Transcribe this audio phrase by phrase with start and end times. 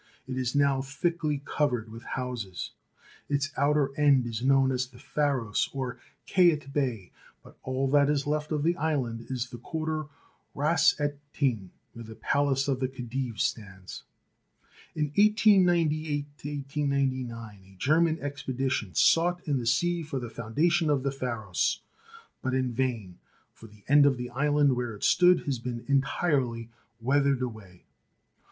[0.25, 2.71] It is now thickly covered with houses.
[3.29, 7.11] Its outer end is known as the Pharos, or Kait Bey,
[7.43, 10.07] but all that is left of the island is the quarter
[10.55, 14.01] Ras et Tin, where the palace of the Khe dive stands.
[14.95, 21.11] In 1898 9 a German expedition sought in the sea for the foundation of the
[21.11, 21.83] Pharos,
[22.41, 23.19] but in vain,
[23.53, 27.83] for the end of the island where it stood has been entirely weathered away.